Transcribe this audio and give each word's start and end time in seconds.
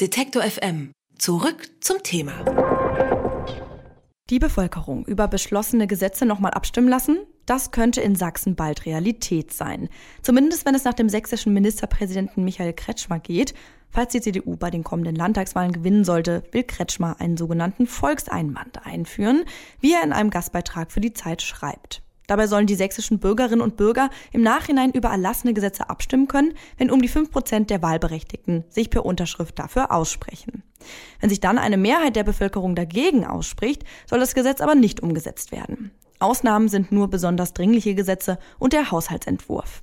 Detektor 0.00 0.42
FM. 0.42 0.92
Zurück 1.18 1.68
zum 1.80 2.02
Thema. 2.02 2.32
Die 4.30 4.38
Bevölkerung 4.38 5.04
über 5.04 5.28
beschlossene 5.28 5.86
Gesetze 5.86 6.24
nochmal 6.24 6.52
abstimmen 6.52 6.88
lassen? 6.88 7.18
Das 7.44 7.70
könnte 7.70 8.00
in 8.00 8.14
Sachsen 8.14 8.56
bald 8.56 8.86
Realität 8.86 9.52
sein. 9.52 9.90
Zumindest 10.22 10.64
wenn 10.64 10.74
es 10.74 10.84
nach 10.84 10.94
dem 10.94 11.10
sächsischen 11.10 11.52
Ministerpräsidenten 11.52 12.44
Michael 12.44 12.72
Kretschmer 12.72 13.18
geht. 13.18 13.52
Falls 13.90 14.12
die 14.12 14.22
CDU 14.22 14.56
bei 14.56 14.70
den 14.70 14.84
kommenden 14.84 15.16
Landtagswahlen 15.16 15.72
gewinnen 15.72 16.04
sollte, 16.04 16.44
will 16.52 16.62
Kretschmer 16.62 17.20
einen 17.20 17.36
sogenannten 17.36 17.86
Volkseinwand 17.86 18.86
einführen, 18.86 19.44
wie 19.80 19.92
er 19.92 20.02
in 20.02 20.14
einem 20.14 20.30
Gastbeitrag 20.30 20.92
für 20.92 21.02
die 21.02 21.12
Zeit 21.12 21.42
schreibt. 21.42 22.00
Dabei 22.30 22.46
sollen 22.46 22.68
die 22.68 22.76
sächsischen 22.76 23.18
Bürgerinnen 23.18 23.60
und 23.60 23.76
Bürger 23.76 24.08
im 24.30 24.42
Nachhinein 24.42 24.92
über 24.92 25.08
erlassene 25.08 25.52
Gesetze 25.52 25.90
abstimmen 25.90 26.28
können, 26.28 26.54
wenn 26.78 26.92
um 26.92 27.02
die 27.02 27.08
fünf 27.08 27.32
Prozent 27.32 27.70
der 27.70 27.82
Wahlberechtigten 27.82 28.62
sich 28.68 28.88
per 28.88 29.04
Unterschrift 29.04 29.58
dafür 29.58 29.90
aussprechen. 29.90 30.62
Wenn 31.18 31.28
sich 31.28 31.40
dann 31.40 31.58
eine 31.58 31.76
Mehrheit 31.76 32.14
der 32.14 32.22
Bevölkerung 32.22 32.76
dagegen 32.76 33.26
ausspricht, 33.26 33.82
soll 34.08 34.20
das 34.20 34.36
Gesetz 34.36 34.60
aber 34.60 34.76
nicht 34.76 35.00
umgesetzt 35.00 35.50
werden. 35.50 35.90
Ausnahmen 36.20 36.68
sind 36.68 36.92
nur 36.92 37.10
besonders 37.10 37.52
dringliche 37.52 37.96
Gesetze 37.96 38.38
und 38.60 38.74
der 38.74 38.92
Haushaltsentwurf. 38.92 39.82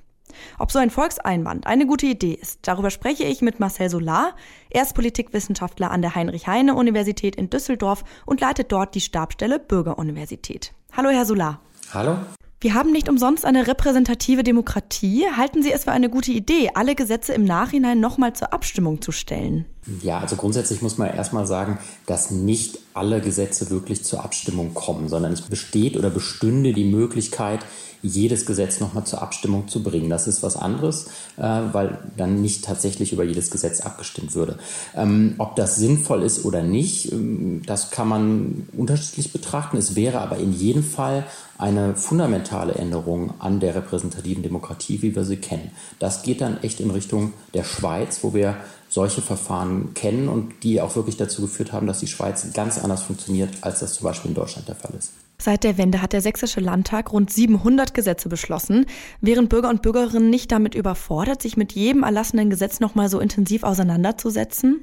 Ob 0.57 0.71
so 0.71 0.79
ein 0.79 0.89
Volkseinwand 0.89 1.67
eine 1.67 1.85
gute 1.85 2.05
Idee 2.05 2.39
ist, 2.41 2.59
darüber 2.61 2.91
spreche 2.91 3.25
ich 3.25 3.41
mit 3.41 3.59
Marcel 3.59 3.89
Solar. 3.89 4.37
Er 4.69 4.83
ist 4.83 4.95
Politikwissenschaftler 4.95 5.91
an 5.91 6.01
der 6.01 6.15
Heinrich-Heine-Universität 6.15 7.35
in 7.35 7.49
Düsseldorf 7.49 8.05
und 8.25 8.39
leitet 8.39 8.71
dort 8.71 8.95
die 8.95 9.01
Stabstelle 9.01 9.59
Bürgeruniversität. 9.59 10.73
Hallo, 10.93 11.09
Herr 11.09 11.25
Solar. 11.25 11.59
Hallo. 11.93 12.17
Wir 12.59 12.73
haben 12.73 12.91
nicht 12.91 13.07
umsonst 13.07 13.45
eine 13.45 13.67
repräsentative 13.67 14.43
Demokratie. 14.43 15.25
Halten 15.37 15.61
Sie 15.61 15.71
es 15.71 15.83
für 15.83 15.91
eine 15.91 16.09
gute 16.09 16.31
Idee, 16.31 16.71
alle 16.73 16.95
Gesetze 16.95 17.33
im 17.33 17.45
Nachhinein 17.45 17.99
nochmal 17.99 18.33
zur 18.33 18.51
Abstimmung 18.51 19.01
zu 19.01 19.11
stellen? 19.11 19.65
Ja, 20.01 20.19
also 20.19 20.35
grundsätzlich 20.35 20.81
muss 20.81 20.97
man 20.97 21.13
erstmal 21.13 21.45
sagen, 21.45 21.77
dass 22.07 22.31
nicht 22.31 22.79
alle 22.97 23.21
Gesetze 23.21 23.69
wirklich 23.69 24.03
zur 24.03 24.23
Abstimmung 24.23 24.73
kommen, 24.73 25.07
sondern 25.09 25.33
es 25.33 25.41
besteht 25.41 25.95
oder 25.95 26.09
bestünde 26.09 26.73
die 26.73 26.85
Möglichkeit, 26.85 27.61
jedes 28.01 28.45
Gesetz 28.45 28.79
nochmal 28.79 29.05
zur 29.05 29.21
Abstimmung 29.21 29.67
zu 29.67 29.83
bringen. 29.83 30.09
Das 30.09 30.27
ist 30.27 30.43
was 30.43 30.55
anderes, 30.55 31.07
äh, 31.37 31.41
weil 31.41 31.97
dann 32.15 32.41
nicht 32.41 32.63
tatsächlich 32.63 33.11
über 33.11 33.23
jedes 33.23 33.49
Gesetz 33.49 33.81
abgestimmt 33.81 34.35
würde. 34.35 34.57
Ähm, 34.95 35.35
ob 35.37 35.55
das 35.55 35.75
sinnvoll 35.77 36.23
ist 36.23 36.45
oder 36.45 36.63
nicht, 36.63 37.11
ähm, 37.11 37.61
das 37.65 37.91
kann 37.91 38.07
man 38.07 38.67
unterschiedlich 38.77 39.31
betrachten. 39.33 39.77
Es 39.77 39.95
wäre 39.95 40.21
aber 40.21 40.37
in 40.37 40.53
jedem 40.53 40.83
Fall 40.83 41.25
eine 41.57 41.95
fundamentale 41.95 42.75
Änderung 42.75 43.33
an 43.39 43.59
der 43.59 43.73
repräsentativen 43.73 44.43
Demokratie, 44.43 45.01
wie 45.01 45.15
wir 45.15 45.23
sie 45.23 45.37
kennen. 45.37 45.71
Das 45.97 46.21
geht 46.21 46.41
dann 46.41 46.61
echt 46.61 46.79
in 46.79 46.91
Richtung 46.91 47.33
der 47.55 47.63
Schweiz, 47.63 48.19
wo 48.21 48.33
wir 48.33 48.57
solche 48.97 49.21
Verfahren 49.21 49.93
kennen 49.93 50.27
und 50.27 50.63
die 50.63 50.81
auch 50.81 50.95
wirklich 50.95 51.17
dazu 51.17 51.43
geführt 51.43 51.71
haben, 51.71 51.85
dass 51.85 51.99
die 51.99 52.07
Schweiz 52.07 52.47
ganz 52.55 52.79
anders 52.79 53.03
funktioniert, 53.03 53.51
als 53.61 53.79
das 53.79 53.93
zum 53.93 54.05
Beispiel 54.05 54.29
in 54.29 54.35
Deutschland 54.35 54.67
der 54.67 54.73
Fall 54.73 54.95
ist. 54.97 55.11
Seit 55.39 55.63
der 55.63 55.77
Wende 55.77 56.01
hat 56.01 56.13
der 56.13 56.21
Sächsische 56.21 56.61
Landtag 56.61 57.13
rund 57.13 57.31
700 57.31 57.93
Gesetze 57.93 58.27
beschlossen. 58.27 58.87
Wären 59.21 59.49
Bürger 59.49 59.69
und 59.69 59.83
Bürgerinnen 59.83 60.31
nicht 60.31 60.51
damit 60.51 60.73
überfordert, 60.73 61.43
sich 61.43 61.57
mit 61.57 61.73
jedem 61.73 62.01
erlassenen 62.01 62.49
Gesetz 62.49 62.79
nochmal 62.79 63.07
so 63.07 63.19
intensiv 63.19 63.61
auseinanderzusetzen? 63.61 64.79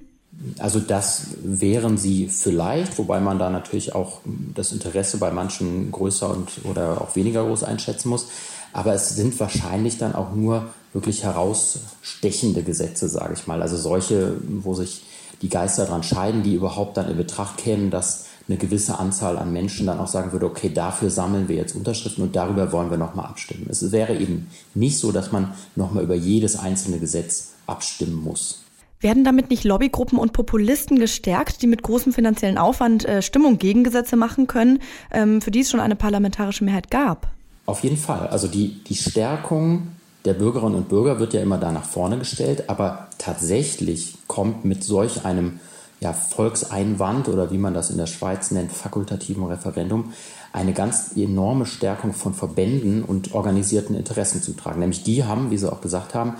Also 0.60 0.78
das 0.78 1.30
wären 1.42 1.96
sie 1.96 2.28
vielleicht, 2.28 2.96
wobei 2.98 3.18
man 3.18 3.40
da 3.40 3.50
natürlich 3.50 3.96
auch 3.96 4.20
das 4.54 4.70
Interesse 4.70 5.18
bei 5.18 5.32
manchen 5.32 5.90
größer 5.90 6.30
und 6.30 6.60
oder 6.62 7.00
auch 7.00 7.16
weniger 7.16 7.44
groß 7.44 7.64
einschätzen 7.64 8.10
muss. 8.10 8.28
Aber 8.72 8.94
es 8.94 9.16
sind 9.16 9.38
wahrscheinlich 9.40 9.98
dann 9.98 10.14
auch 10.14 10.34
nur 10.34 10.66
wirklich 10.94 11.24
herausstechende 11.24 12.62
Gesetze, 12.62 13.08
sage 13.08 13.34
ich 13.34 13.46
mal. 13.46 13.60
Also 13.60 13.76
solche, 13.76 14.36
wo 14.42 14.74
sich 14.74 15.02
die 15.42 15.48
Geister 15.50 15.84
dran 15.84 16.02
scheiden, 16.02 16.42
die 16.42 16.54
überhaupt 16.54 16.96
dann 16.96 17.10
in 17.10 17.16
Betracht 17.16 17.58
kämen, 17.58 17.90
dass 17.90 18.26
eine 18.48 18.56
gewisse 18.56 18.98
Anzahl 18.98 19.38
an 19.38 19.52
Menschen 19.52 19.86
dann 19.86 19.98
auch 19.98 20.06
sagen 20.06 20.32
würde, 20.32 20.46
okay, 20.46 20.70
dafür 20.72 21.10
sammeln 21.10 21.48
wir 21.48 21.56
jetzt 21.56 21.74
Unterschriften 21.74 22.22
und 22.22 22.36
darüber 22.36 22.72
wollen 22.72 22.90
wir 22.90 22.98
nochmal 22.98 23.26
abstimmen. 23.26 23.66
Es 23.68 23.90
wäre 23.90 24.16
eben 24.16 24.48
nicht 24.74 24.98
so, 24.98 25.12
dass 25.12 25.32
man 25.32 25.54
nochmal 25.76 26.04
über 26.04 26.14
jedes 26.14 26.58
einzelne 26.58 26.98
Gesetz 26.98 27.52
abstimmen 27.66 28.22
muss. 28.22 28.60
Werden 29.00 29.24
damit 29.24 29.50
nicht 29.50 29.64
Lobbygruppen 29.64 30.18
und 30.18 30.32
Populisten 30.32 30.98
gestärkt, 30.98 31.62
die 31.62 31.66
mit 31.66 31.82
großem 31.82 32.12
finanziellen 32.12 32.56
Aufwand 32.56 33.04
äh, 33.04 33.20
Stimmung 33.22 33.58
gegen 33.58 33.82
Gesetze 33.84 34.16
machen 34.16 34.46
können, 34.46 34.80
ähm, 35.10 35.42
für 35.42 35.50
die 35.50 35.60
es 35.60 35.70
schon 35.70 35.80
eine 35.80 35.96
parlamentarische 35.96 36.64
Mehrheit 36.64 36.90
gab? 36.90 37.28
Auf 37.66 37.82
jeden 37.82 37.96
Fall. 37.96 38.28
Also 38.28 38.46
die, 38.46 38.82
die 38.84 38.94
Stärkung 38.94 39.88
der 40.24 40.34
Bürgerinnen 40.34 40.74
und 40.74 40.88
Bürger 40.88 41.18
wird 41.18 41.34
ja 41.34 41.42
immer 41.42 41.58
da 41.58 41.70
nach 41.70 41.84
vorne 41.84 42.18
gestellt, 42.18 42.68
aber 42.68 43.08
tatsächlich 43.18 44.16
kommt 44.26 44.64
mit 44.64 44.82
solch 44.82 45.24
einem 45.24 45.60
ja, 46.00 46.12
Volkseinwand 46.12 47.28
oder 47.28 47.50
wie 47.50 47.58
man 47.58 47.74
das 47.74 47.90
in 47.90 47.98
der 47.98 48.06
Schweiz 48.06 48.50
nennt, 48.50 48.72
fakultativen 48.72 49.44
Referendum, 49.44 50.12
eine 50.52 50.72
ganz 50.72 51.16
enorme 51.16 51.66
Stärkung 51.66 52.12
von 52.12 52.32
Verbänden 52.32 53.02
und 53.02 53.34
organisierten 53.34 53.96
Interessen 53.96 54.42
zu 54.42 54.52
tragen. 54.52 54.80
Nämlich 54.80 55.02
die 55.02 55.24
haben, 55.24 55.50
wie 55.50 55.58
Sie 55.58 55.70
auch 55.70 55.80
gesagt 55.80 56.14
haben, 56.14 56.34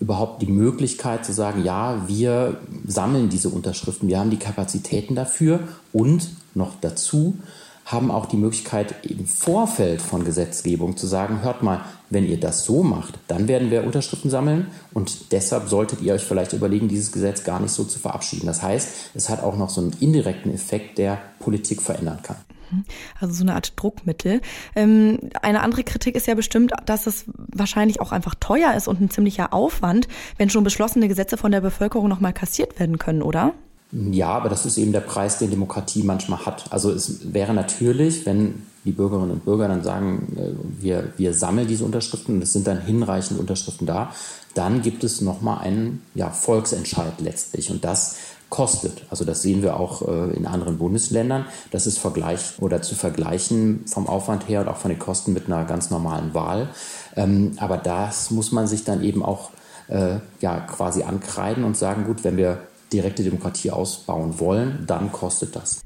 überhaupt 0.00 0.42
die 0.42 0.46
Möglichkeit 0.46 1.24
zu 1.24 1.32
sagen, 1.32 1.64
ja, 1.64 2.08
wir 2.08 2.58
sammeln 2.86 3.28
diese 3.28 3.50
Unterschriften, 3.50 4.08
wir 4.08 4.18
haben 4.18 4.30
die 4.30 4.38
Kapazitäten 4.38 5.14
dafür 5.14 5.60
und 5.92 6.30
noch 6.54 6.72
dazu 6.80 7.36
haben 7.84 8.10
auch 8.10 8.26
die 8.26 8.36
Möglichkeit, 8.36 8.94
im 9.04 9.26
Vorfeld 9.26 10.00
von 10.00 10.24
Gesetzgebung 10.24 10.96
zu 10.96 11.06
sagen, 11.06 11.42
hört 11.42 11.62
mal, 11.62 11.84
wenn 12.10 12.26
ihr 12.26 12.38
das 12.38 12.64
so 12.64 12.82
macht, 12.82 13.18
dann 13.28 13.48
werden 13.48 13.70
wir 13.70 13.84
Unterschriften 13.84 14.30
sammeln 14.30 14.68
und 14.92 15.32
deshalb 15.32 15.68
solltet 15.68 16.00
ihr 16.02 16.14
euch 16.14 16.22
vielleicht 16.22 16.52
überlegen, 16.52 16.88
dieses 16.88 17.10
Gesetz 17.10 17.42
gar 17.44 17.60
nicht 17.60 17.72
so 17.72 17.84
zu 17.84 17.98
verabschieden. 17.98 18.46
Das 18.46 18.62
heißt, 18.62 19.10
es 19.14 19.28
hat 19.28 19.42
auch 19.42 19.56
noch 19.56 19.70
so 19.70 19.80
einen 19.80 19.94
indirekten 20.00 20.52
Effekt, 20.52 20.98
der 20.98 21.18
Politik 21.38 21.82
verändern 21.82 22.20
kann. 22.22 22.36
Mhm. 22.70 22.84
Also 23.20 23.34
so 23.34 23.44
eine 23.44 23.54
Art 23.54 23.72
Druckmittel. 23.76 24.40
Ähm, 24.74 25.18
eine 25.40 25.62
andere 25.62 25.84
Kritik 25.84 26.14
ist 26.16 26.26
ja 26.26 26.34
bestimmt, 26.34 26.72
dass 26.86 27.06
es 27.06 27.24
wahrscheinlich 27.36 28.00
auch 28.00 28.12
einfach 28.12 28.34
teuer 28.34 28.74
ist 28.74 28.88
und 28.88 29.00
ein 29.00 29.10
ziemlicher 29.10 29.52
Aufwand, 29.52 30.08
wenn 30.38 30.50
schon 30.50 30.64
beschlossene 30.64 31.08
Gesetze 31.08 31.36
von 31.36 31.52
der 31.52 31.60
Bevölkerung 31.60 32.08
nochmal 32.08 32.32
kassiert 32.32 32.78
werden 32.78 32.98
können, 32.98 33.22
oder? 33.22 33.54
Ja, 33.92 34.28
aber 34.28 34.48
das 34.48 34.64
ist 34.64 34.78
eben 34.78 34.92
der 34.92 35.00
Preis, 35.00 35.38
den 35.38 35.50
Demokratie 35.50 36.02
manchmal 36.02 36.46
hat. 36.46 36.64
Also 36.72 36.90
es 36.90 37.32
wäre 37.34 37.52
natürlich, 37.52 38.24
wenn 38.24 38.62
die 38.84 38.92
Bürgerinnen 38.92 39.30
und 39.30 39.44
Bürger 39.44 39.68
dann 39.68 39.84
sagen, 39.84 40.36
äh, 40.36 40.82
wir, 40.82 41.12
wir 41.16 41.34
sammeln 41.34 41.68
diese 41.68 41.84
Unterschriften 41.84 42.36
und 42.36 42.42
es 42.42 42.52
sind 42.52 42.66
dann 42.66 42.80
hinreichend 42.80 43.38
Unterschriften 43.38 43.86
da, 43.86 44.12
dann 44.54 44.82
gibt 44.82 45.04
es 45.04 45.20
nochmal 45.20 45.58
einen 45.58 46.02
ja, 46.14 46.30
Volksentscheid 46.30 47.20
letztlich. 47.20 47.70
Und 47.70 47.84
das 47.84 48.16
kostet. 48.48 49.04
Also 49.08 49.24
das 49.24 49.40
sehen 49.40 49.62
wir 49.62 49.78
auch 49.78 50.06
äh, 50.06 50.36
in 50.36 50.46
anderen 50.46 50.78
Bundesländern. 50.78 51.46
Das 51.70 51.86
ist 51.86 51.98
vergleich 51.98 52.54
oder 52.60 52.82
zu 52.82 52.94
vergleichen 52.94 53.84
vom 53.86 54.06
Aufwand 54.06 54.48
her 54.48 54.60
und 54.60 54.68
auch 54.68 54.76
von 54.76 54.90
den 54.90 54.98
Kosten 54.98 55.32
mit 55.32 55.46
einer 55.46 55.64
ganz 55.64 55.90
normalen 55.90 56.34
Wahl. 56.34 56.68
Ähm, 57.16 57.52
aber 57.56 57.78
das 57.78 58.30
muss 58.30 58.52
man 58.52 58.66
sich 58.66 58.84
dann 58.84 59.02
eben 59.02 59.24
auch 59.24 59.50
äh, 59.88 60.16
ja 60.40 60.60
quasi 60.60 61.02
ankreiden 61.02 61.64
und 61.64 61.76
sagen, 61.78 62.04
gut, 62.04 62.24
wenn 62.24 62.36
wir 62.36 62.58
direkte 62.92 63.22
Demokratie 63.22 63.70
ausbauen 63.70 64.38
wollen, 64.38 64.84
dann 64.86 65.12
kostet 65.12 65.56
das. 65.56 65.82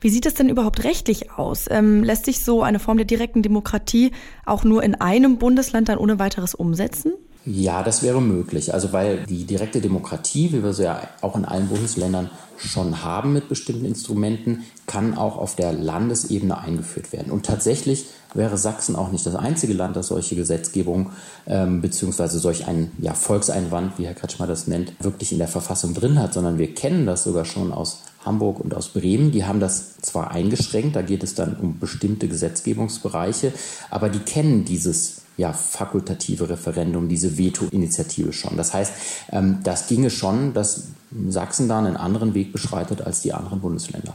Wie 0.00 0.10
sieht 0.10 0.26
es 0.26 0.34
denn 0.34 0.48
überhaupt 0.48 0.84
rechtlich 0.84 1.32
aus? 1.32 1.66
Ähm, 1.68 2.04
lässt 2.04 2.24
sich 2.24 2.44
so 2.44 2.62
eine 2.62 2.78
Form 2.78 2.98
der 2.98 3.06
direkten 3.06 3.42
Demokratie 3.42 4.12
auch 4.46 4.62
nur 4.62 4.82
in 4.82 4.94
einem 4.94 5.38
Bundesland 5.38 5.88
dann 5.88 5.98
ohne 5.98 6.18
weiteres 6.18 6.54
umsetzen? 6.54 7.12
Ja, 7.50 7.82
das 7.82 8.02
wäre 8.02 8.20
möglich. 8.20 8.74
Also 8.74 8.92
weil 8.92 9.24
die 9.24 9.44
direkte 9.44 9.80
Demokratie, 9.80 10.52
wie 10.52 10.62
wir 10.62 10.74
sie 10.74 10.82
ja 10.82 11.08
auch 11.22 11.34
in 11.34 11.46
allen 11.46 11.68
Bundesländern 11.68 12.28
schon 12.58 13.02
haben 13.02 13.32
mit 13.32 13.48
bestimmten 13.48 13.86
Instrumenten, 13.86 14.64
kann 14.86 15.16
auch 15.16 15.38
auf 15.38 15.56
der 15.56 15.72
Landesebene 15.72 16.58
eingeführt 16.58 17.10
werden. 17.10 17.32
Und 17.32 17.46
tatsächlich 17.46 18.04
wäre 18.34 18.58
Sachsen 18.58 18.96
auch 18.96 19.10
nicht 19.10 19.24
das 19.24 19.34
einzige 19.34 19.72
Land, 19.72 19.96
das 19.96 20.08
solche 20.08 20.36
Gesetzgebung 20.36 21.12
ähm, 21.46 21.80
beziehungsweise 21.80 22.38
solch 22.38 22.66
einen 22.66 22.92
ja, 22.98 23.14
Volkseinwand, 23.14 23.98
wie 23.98 24.04
Herr 24.04 24.14
Kretschmer 24.14 24.46
das 24.46 24.66
nennt, 24.66 24.92
wirklich 25.02 25.32
in 25.32 25.38
der 25.38 25.48
Verfassung 25.48 25.94
drin 25.94 26.18
hat, 26.18 26.34
sondern 26.34 26.58
wir 26.58 26.74
kennen 26.74 27.06
das 27.06 27.24
sogar 27.24 27.46
schon 27.46 27.72
aus 27.72 28.02
Hamburg 28.26 28.60
und 28.60 28.74
aus 28.74 28.90
Bremen. 28.90 29.30
Die 29.30 29.46
haben 29.46 29.60
das 29.60 29.96
zwar 30.02 30.32
eingeschränkt, 30.32 30.96
da 30.96 31.00
geht 31.00 31.22
es 31.22 31.34
dann 31.34 31.56
um 31.56 31.78
bestimmte 31.78 32.28
Gesetzgebungsbereiche, 32.28 33.54
aber 33.88 34.10
die 34.10 34.18
kennen 34.18 34.66
dieses 34.66 35.22
ja, 35.38 35.52
fakultative 35.52 36.50
Referendum, 36.50 37.08
diese 37.08 37.38
Veto-Initiative 37.38 38.32
schon. 38.32 38.56
Das 38.56 38.74
heißt, 38.74 38.92
ähm, 39.32 39.60
das 39.62 39.86
ginge 39.86 40.10
schon, 40.10 40.52
dass 40.52 40.88
Sachsen 41.28 41.68
da 41.68 41.78
einen 41.78 41.96
anderen 41.96 42.34
Weg 42.34 42.52
beschreitet 42.52 43.00
als 43.00 43.22
die 43.22 43.32
anderen 43.32 43.60
Bundesländer. 43.60 44.14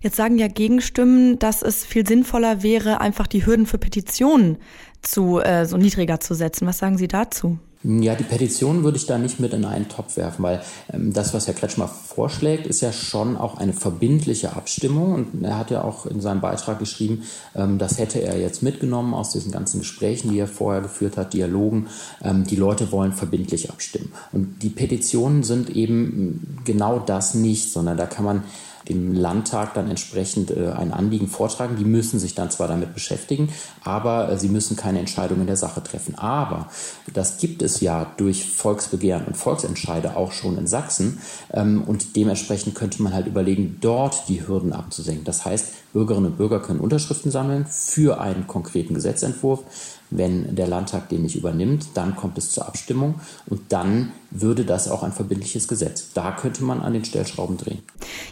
Jetzt 0.00 0.16
sagen 0.16 0.38
ja 0.38 0.46
Gegenstimmen, 0.46 1.38
dass 1.38 1.62
es 1.62 1.84
viel 1.84 2.06
sinnvoller 2.06 2.62
wäre, 2.62 3.00
einfach 3.00 3.26
die 3.26 3.44
Hürden 3.44 3.66
für 3.66 3.78
Petitionen 3.78 4.58
zu 5.00 5.40
äh, 5.40 5.64
so 5.64 5.78
niedriger 5.78 6.20
zu 6.20 6.34
setzen. 6.34 6.66
Was 6.66 6.78
sagen 6.78 6.98
Sie 6.98 7.08
dazu? 7.08 7.58
Ja, 7.84 8.16
die 8.16 8.24
Petition 8.24 8.82
würde 8.82 8.96
ich 8.98 9.06
da 9.06 9.18
nicht 9.18 9.38
mit 9.38 9.52
in 9.52 9.64
einen 9.64 9.88
Topf 9.88 10.16
werfen, 10.16 10.42
weil 10.42 10.62
ähm, 10.92 11.12
das, 11.12 11.32
was 11.32 11.46
Herr 11.46 11.54
Kretschmer 11.54 11.86
vorschlägt, 11.86 12.66
ist 12.66 12.80
ja 12.80 12.92
schon 12.92 13.36
auch 13.36 13.56
eine 13.56 13.72
verbindliche 13.72 14.56
Abstimmung. 14.56 15.14
Und 15.14 15.44
er 15.44 15.56
hat 15.56 15.70
ja 15.70 15.84
auch 15.84 16.04
in 16.04 16.20
seinem 16.20 16.40
Beitrag 16.40 16.80
geschrieben, 16.80 17.22
ähm, 17.54 17.78
das 17.78 17.98
hätte 17.98 18.20
er 18.20 18.36
jetzt 18.40 18.64
mitgenommen 18.64 19.14
aus 19.14 19.30
diesen 19.30 19.52
ganzen 19.52 19.78
Gesprächen, 19.78 20.32
die 20.32 20.40
er 20.40 20.48
vorher 20.48 20.82
geführt 20.82 21.16
hat, 21.16 21.34
Dialogen. 21.34 21.86
Ähm, 22.20 22.42
die 22.44 22.56
Leute 22.56 22.90
wollen 22.90 23.12
verbindlich 23.12 23.70
abstimmen. 23.70 24.12
Und 24.32 24.62
die 24.64 24.70
Petitionen 24.70 25.44
sind 25.44 25.70
eben 25.70 26.58
genau 26.64 26.98
das 26.98 27.34
nicht, 27.34 27.70
sondern 27.70 27.96
da 27.96 28.06
kann 28.06 28.24
man 28.24 28.42
dem 28.88 29.12
Landtag 29.12 29.74
dann 29.74 29.88
entsprechend 29.88 30.50
äh, 30.50 30.70
ein 30.70 30.92
Anliegen 30.92 31.28
vortragen. 31.28 31.76
Die 31.76 31.84
müssen 31.84 32.18
sich 32.18 32.34
dann 32.34 32.50
zwar 32.50 32.68
damit 32.68 32.94
beschäftigen, 32.94 33.50
aber 33.84 34.30
äh, 34.30 34.38
sie 34.38 34.48
müssen 34.48 34.76
keine 34.76 34.98
Entscheidung 34.98 35.40
in 35.40 35.46
der 35.46 35.56
Sache 35.56 35.82
treffen. 35.82 36.14
Aber 36.16 36.68
das 37.12 37.38
gibt 37.38 37.62
es 37.62 37.80
ja 37.80 38.06
durch 38.16 38.50
Volksbegehren 38.50 39.26
und 39.26 39.36
Volksentscheide 39.36 40.16
auch 40.16 40.32
schon 40.32 40.58
in 40.58 40.66
Sachsen. 40.66 41.20
Ähm, 41.52 41.84
und 41.84 42.16
dementsprechend 42.16 42.74
könnte 42.74 43.02
man 43.02 43.12
halt 43.12 43.26
überlegen, 43.26 43.78
dort 43.80 44.28
die 44.28 44.46
Hürden 44.46 44.72
abzusenken. 44.72 45.24
Das 45.24 45.44
heißt, 45.44 45.68
Bürgerinnen 45.98 46.26
und 46.26 46.36
Bürger 46.36 46.60
können 46.60 46.78
Unterschriften 46.78 47.32
sammeln 47.32 47.66
für 47.66 48.20
einen 48.20 48.46
konkreten 48.46 48.94
Gesetzentwurf. 48.94 49.64
Wenn 50.10 50.54
der 50.54 50.68
Landtag 50.68 51.08
den 51.08 51.22
nicht 51.22 51.34
übernimmt, 51.34 51.88
dann 51.94 52.14
kommt 52.14 52.38
es 52.38 52.52
zur 52.52 52.68
Abstimmung 52.68 53.16
und 53.46 53.72
dann 53.72 54.12
würde 54.30 54.64
das 54.64 54.88
auch 54.88 55.02
ein 55.02 55.10
verbindliches 55.10 55.66
Gesetz. 55.66 56.12
Da 56.14 56.30
könnte 56.30 56.62
man 56.62 56.82
an 56.82 56.92
den 56.92 57.04
Stellschrauben 57.04 57.56
drehen. 57.56 57.82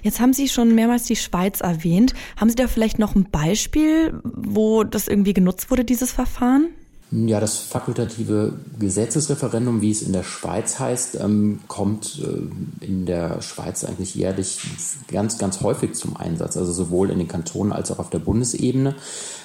Jetzt 0.02 0.20
haben 0.20 0.32
Sie 0.32 0.48
schon 0.48 0.76
mehrmals 0.76 1.02
die 1.04 1.16
Schweiz 1.16 1.60
erwähnt. 1.60 2.14
Haben 2.36 2.50
Sie 2.50 2.54
da 2.54 2.68
vielleicht 2.68 3.00
noch 3.00 3.16
ein 3.16 3.30
Beispiel, 3.32 4.14
wo 4.22 4.84
das 4.84 5.08
irgendwie 5.08 5.34
genutzt 5.34 5.68
wurde, 5.68 5.84
dieses 5.84 6.12
Verfahren? 6.12 6.68
Ja, 7.12 7.38
das 7.38 7.58
fakultative 7.58 8.54
Gesetzesreferendum, 8.80 9.80
wie 9.80 9.92
es 9.92 10.02
in 10.02 10.12
der 10.12 10.24
Schweiz 10.24 10.80
heißt, 10.80 11.14
ähm, 11.20 11.60
kommt 11.68 12.20
äh, 12.20 12.84
in 12.84 13.06
der 13.06 13.42
Schweiz 13.42 13.84
eigentlich 13.84 14.16
jährlich 14.16 14.58
ganz, 15.06 15.38
ganz 15.38 15.60
häufig 15.60 15.94
zum 15.94 16.16
Einsatz, 16.16 16.56
also 16.56 16.72
sowohl 16.72 17.10
in 17.10 17.18
den 17.18 17.28
Kantonen 17.28 17.72
als 17.72 17.92
auch 17.92 18.00
auf 18.00 18.10
der 18.10 18.18
Bundesebene. 18.18 18.96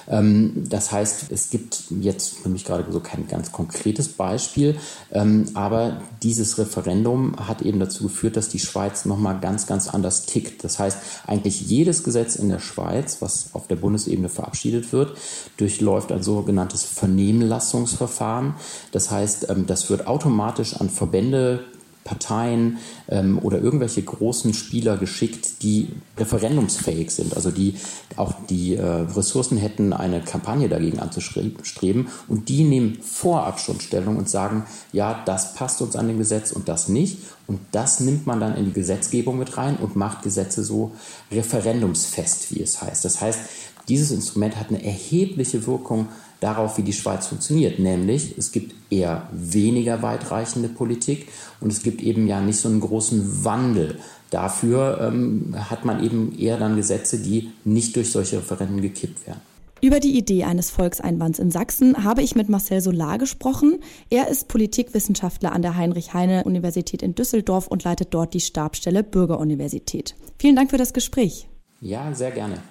Ähm, 0.08 0.64
das 0.68 0.90
heißt, 0.90 1.26
es 1.30 1.50
gibt 1.50 1.84
jetzt 2.00 2.38
für 2.38 2.48
mich 2.48 2.64
gerade 2.64 2.84
so 2.90 2.98
kein 2.98 3.28
ganz 3.28 3.52
konkretes 3.52 4.08
Beispiel, 4.08 4.76
ähm, 5.12 5.46
aber 5.54 6.02
dieses 6.20 6.58
Referendum 6.58 7.36
hat 7.48 7.62
eben 7.62 7.78
dazu 7.78 8.02
geführt, 8.04 8.36
dass 8.36 8.48
die 8.48 8.58
Schweiz 8.58 9.04
nochmal 9.04 9.38
ganz, 9.38 9.68
ganz 9.68 9.88
anders 9.88 10.26
tickt. 10.26 10.64
Das 10.64 10.80
heißt, 10.80 10.98
eigentlich 11.28 11.60
jedes 11.60 12.02
Gesetz 12.02 12.34
in 12.34 12.48
der 12.48 12.58
Schweiz, 12.58 13.18
was 13.20 13.50
auf 13.52 13.68
der 13.68 13.76
Bundesebene 13.76 14.28
verabschiedet 14.28 14.92
wird, 14.92 15.16
durchläuft 15.58 16.10
ein 16.10 16.24
sogenanntes 16.24 16.82
Vernehmen 16.82 17.51
Zulassungsverfahren. 17.52 18.54
Das 18.92 19.10
heißt, 19.10 19.50
ähm, 19.50 19.66
das 19.66 19.90
wird 19.90 20.06
automatisch 20.06 20.76
an 20.76 20.88
Verbände, 20.88 21.64
Parteien 22.04 22.78
ähm, 23.08 23.38
oder 23.40 23.60
irgendwelche 23.60 24.02
großen 24.02 24.54
Spieler 24.54 24.96
geschickt, 24.96 25.62
die 25.62 25.88
referendumsfähig 26.18 27.12
sind, 27.12 27.36
also 27.36 27.52
die 27.52 27.76
auch 28.16 28.34
die 28.50 28.74
äh, 28.74 28.84
Ressourcen 28.84 29.56
hätten, 29.56 29.92
eine 29.92 30.20
Kampagne 30.20 30.68
dagegen 30.68 30.98
anzustreben. 30.98 32.08
Und 32.26 32.48
die 32.48 32.64
nehmen 32.64 32.98
vorab 33.00 33.60
schon 33.60 33.80
Stellung 33.80 34.16
und 34.16 34.28
sagen, 34.28 34.64
ja, 34.92 35.22
das 35.26 35.54
passt 35.54 35.80
uns 35.80 35.94
an 35.94 36.08
dem 36.08 36.18
Gesetz 36.18 36.50
und 36.50 36.68
das 36.68 36.88
nicht. 36.88 37.18
Und 37.46 37.60
das 37.70 38.00
nimmt 38.00 38.26
man 38.26 38.40
dann 38.40 38.56
in 38.56 38.64
die 38.64 38.72
Gesetzgebung 38.72 39.38
mit 39.38 39.56
rein 39.56 39.76
und 39.76 39.94
macht 39.94 40.22
Gesetze 40.22 40.64
so 40.64 40.92
referendumsfest, 41.30 42.52
wie 42.52 42.62
es 42.62 42.82
heißt. 42.82 43.04
Das 43.04 43.20
heißt, 43.20 43.40
dieses 43.88 44.10
Instrument 44.10 44.58
hat 44.58 44.68
eine 44.70 44.84
erhebliche 44.84 45.66
Wirkung 45.66 46.08
darauf, 46.40 46.78
wie 46.78 46.82
die 46.82 46.92
Schweiz 46.92 47.26
funktioniert. 47.26 47.78
Nämlich, 47.78 48.36
es 48.36 48.52
gibt 48.52 48.74
eher 48.90 49.28
weniger 49.32 50.02
weitreichende 50.02 50.68
Politik 50.68 51.28
und 51.60 51.72
es 51.72 51.82
gibt 51.82 52.02
eben 52.02 52.26
ja 52.26 52.40
nicht 52.40 52.58
so 52.58 52.68
einen 52.68 52.80
großen 52.80 53.44
Wandel. 53.44 53.98
Dafür 54.30 55.00
ähm, 55.00 55.54
hat 55.70 55.84
man 55.84 56.02
eben 56.02 56.36
eher 56.38 56.58
dann 56.58 56.76
Gesetze, 56.76 57.18
die 57.18 57.50
nicht 57.64 57.94
durch 57.96 58.10
solche 58.10 58.38
Referenden 58.38 58.80
gekippt 58.80 59.26
werden. 59.26 59.40
Über 59.82 59.98
die 59.98 60.16
Idee 60.16 60.44
eines 60.44 60.70
Volkseinwands 60.70 61.40
in 61.40 61.50
Sachsen 61.50 62.04
habe 62.04 62.22
ich 62.22 62.36
mit 62.36 62.48
Marcel 62.48 62.80
Solar 62.80 63.18
gesprochen. 63.18 63.80
Er 64.10 64.28
ist 64.28 64.46
Politikwissenschaftler 64.46 65.52
an 65.52 65.60
der 65.60 65.76
Heinrich-Heine-Universität 65.76 67.02
in 67.02 67.16
Düsseldorf 67.16 67.66
und 67.66 67.82
leitet 67.82 68.14
dort 68.14 68.32
die 68.32 68.40
Stabstelle 68.40 69.02
Bürgeruniversität. 69.02 70.14
Vielen 70.38 70.54
Dank 70.54 70.70
für 70.70 70.78
das 70.78 70.92
Gespräch. 70.92 71.48
Ja, 71.80 72.14
sehr 72.14 72.30
gerne. 72.30 72.62